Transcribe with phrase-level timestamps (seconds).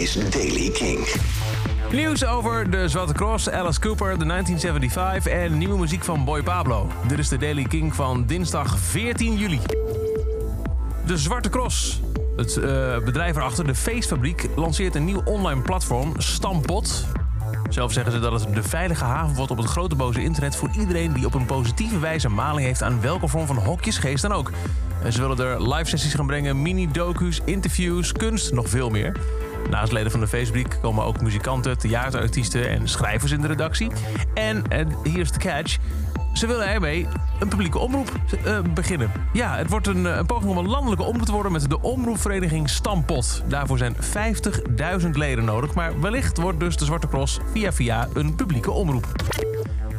[0.00, 1.08] is Daily King.
[1.92, 6.88] Nieuws over de Zwarte Cross, Alice Cooper, de 1975 en nieuwe muziek van Boy Pablo.
[7.08, 9.60] Dit is de Daily King van dinsdag 14 juli.
[11.06, 12.00] De Zwarte Cross,
[12.36, 17.06] het uh, bedrijf erachter, de Feestfabriek, lanceert een nieuw online platform, Stampot.
[17.70, 20.70] Zelf zeggen ze dat het de veilige haven wordt op het grote boze internet voor
[20.78, 24.50] iedereen die op een positieve wijze maling heeft aan welke vorm van hokjesgeest dan ook.
[25.02, 29.16] En ze willen er live sessies gaan brengen, mini-docu's, interviews, kunst, nog veel meer.
[29.70, 33.90] Naast leden van de Facebook komen ook muzikanten, theaterartiesten en schrijvers in de redactie.
[34.34, 35.78] En, en hier is de catch.
[36.32, 37.06] Ze willen ermee
[37.40, 38.12] een publieke omroep
[38.46, 39.10] uh, beginnen.
[39.32, 42.70] Ja, het wordt een, een, poging om een landelijke omroep te worden met de omroepvereniging
[42.70, 43.42] Stampot.
[43.48, 43.96] Daarvoor zijn
[45.02, 49.06] 50.000 leden nodig, maar wellicht wordt dus de Zwarte Cross via via een publieke omroep.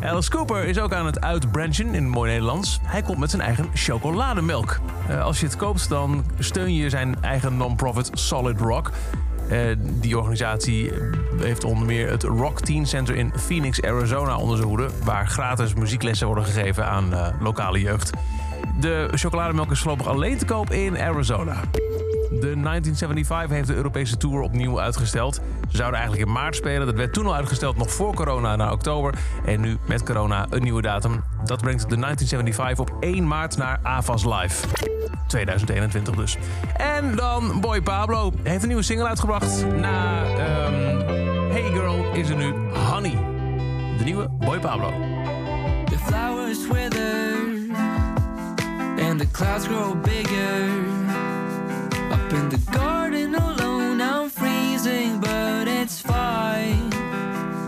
[0.00, 2.78] Alice Cooper is ook aan het uitbranchen in mooi Nederlands.
[2.82, 4.80] Hij komt met zijn eigen chocolademelk.
[5.22, 8.90] Als je het koopt, dan steun je zijn eigen non-profit Solid Rock.
[9.50, 9.60] Uh,
[10.00, 10.92] die organisatie
[11.40, 15.74] heeft onder meer het Rock Teen Center in Phoenix, Arizona onder zijn hoede, waar gratis
[15.74, 18.10] muzieklessen worden gegeven aan uh, lokale jeugd.
[18.80, 21.60] De chocolademelk is voorlopig alleen te koop in Arizona.
[22.30, 25.34] De 1975 heeft de Europese Tour opnieuw uitgesteld.
[25.70, 26.86] Ze zouden eigenlijk in maart spelen.
[26.86, 29.14] Dat werd toen al uitgesteld, nog voor corona, naar oktober.
[29.44, 31.24] En nu met corona een nieuwe datum.
[31.44, 34.66] Dat brengt de 1975 op 1 maart naar AVAS Live.
[35.26, 36.36] 2021 dus.
[36.76, 39.66] En dan Boy Pablo heeft een nieuwe single uitgebracht.
[39.80, 41.00] Na um,
[41.50, 42.54] Hey Girl is er nu
[42.90, 43.18] Honey.
[43.98, 44.92] De nieuwe Boy Pablo.
[45.84, 47.36] The flowers wither
[49.08, 50.87] and the clouds grow bigger.
[52.30, 56.90] In the garden alone, I'm freezing, but it's fine.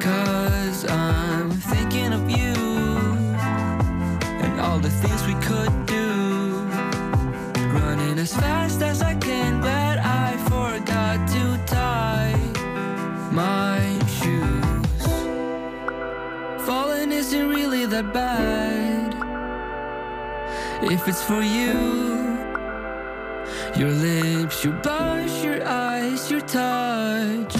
[0.00, 2.54] Cause I'm thinking of you
[4.42, 6.64] and all the things we could do.
[7.72, 12.36] Running as fast as I can, but I forgot to tie
[13.30, 13.80] my
[14.18, 15.04] shoes.
[16.66, 19.14] Falling isn't really that bad
[20.82, 22.27] if it's for you.
[23.76, 27.57] Your lips, your blush, your eyes, your touch.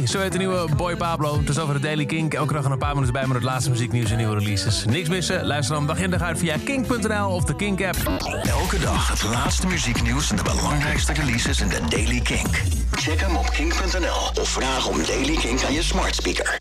[0.00, 1.38] Zo heet de nieuwe Boy Pablo.
[1.38, 2.34] Het is over de Daily Kink.
[2.34, 4.84] Elke dag een paar minuten bij met het laatste muzieknieuws en nieuwe releases.
[4.84, 5.46] Niks missen?
[5.46, 7.96] Luister dan dag in dag uit via kink.nl of de Kink-app.
[8.42, 12.62] Elke dag het laatste muzieknieuws en de belangrijkste releases in de Daily Kink.
[12.90, 16.50] Check hem op kink.nl of vraag om Daily Kink aan je smart speaker.